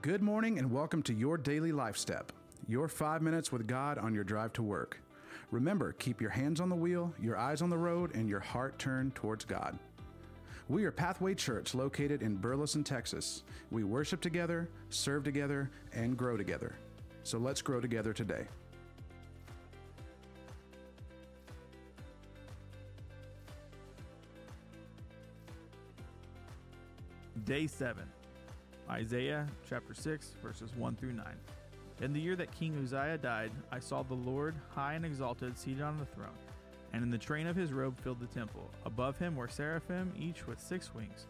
[0.00, 2.30] Good morning and welcome to your daily life step,
[2.68, 5.00] your five minutes with God on your drive to work.
[5.50, 8.78] Remember, keep your hands on the wheel, your eyes on the road, and your heart
[8.78, 9.76] turned towards God.
[10.68, 13.42] We are Pathway Church located in Burleson, Texas.
[13.72, 16.76] We worship together, serve together, and grow together.
[17.24, 18.46] So let's grow together today.
[27.44, 28.04] Day 7,
[28.90, 31.26] Isaiah chapter 6, verses 1 through 9.
[32.00, 35.82] In the year that King Uzziah died, I saw the Lord high and exalted, seated
[35.82, 36.38] on the throne,
[36.94, 38.70] and in the train of his robe filled the temple.
[38.86, 41.26] Above him were seraphim, each with six wings.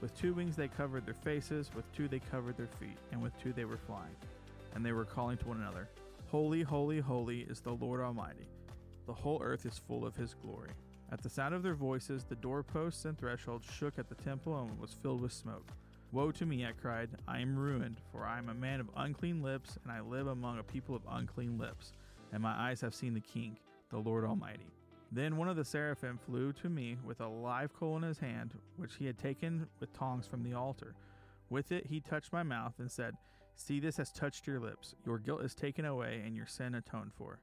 [0.00, 3.38] With two wings they covered their faces, with two they covered their feet, and with
[3.38, 4.16] two they were flying.
[4.74, 5.88] And they were calling to one another,
[6.30, 8.48] Holy, holy, holy is the Lord Almighty.
[9.06, 10.70] The whole earth is full of his glory.
[11.10, 14.80] At the sound of their voices, the doorposts and thresholds shook at the temple and
[14.80, 15.66] was filled with smoke.
[16.12, 17.08] Woe to me, I cried.
[17.26, 20.58] I am ruined, for I am a man of unclean lips, and I live among
[20.58, 21.94] a people of unclean lips.
[22.32, 23.58] And my eyes have seen the King,
[23.90, 24.70] the Lord Almighty.
[25.10, 28.52] Then one of the seraphim flew to me with a live coal in his hand,
[28.76, 30.94] which he had taken with tongs from the altar.
[31.50, 33.14] With it he touched my mouth and said,
[33.54, 34.94] See, this has touched your lips.
[35.04, 37.40] Your guilt is taken away, and your sin atoned for.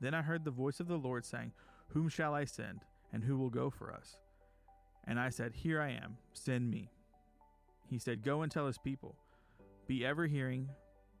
[0.00, 1.52] Then I heard the voice of the Lord saying,
[1.88, 2.84] Whom shall I send?
[3.12, 4.16] and who will go for us?
[5.04, 6.90] And I said, Here I am, send me.
[7.92, 9.16] He said, Go and tell his people,
[9.86, 10.70] be ever hearing,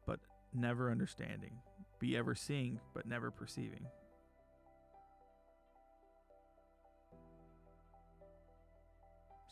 [0.06, 0.20] but
[0.54, 1.52] never understanding,
[1.98, 3.84] be ever seeing, but never perceiving.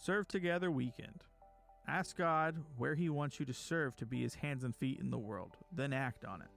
[0.03, 1.25] Serve Together Weekend.
[1.87, 5.11] Ask God where He wants you to serve to be His hands and feet in
[5.11, 6.49] the world, then act on it.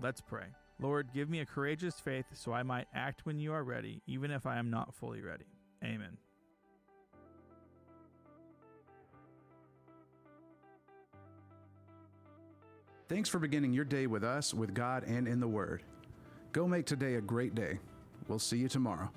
[0.00, 0.46] Let's pray.
[0.80, 4.30] Lord, give me a courageous faith so I might act when you are ready, even
[4.30, 5.44] if I am not fully ready.
[5.82, 6.16] Amen.
[13.08, 15.82] Thanks for beginning your day with us, with God, and in the Word.
[16.52, 17.78] Go make today a great day.
[18.28, 19.10] We'll see you tomorrow.